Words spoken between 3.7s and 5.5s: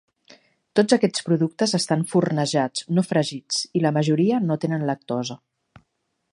i la majoria no tenen lactosa.